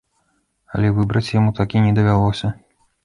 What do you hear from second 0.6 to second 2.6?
Але выбраць яму так і не давялося.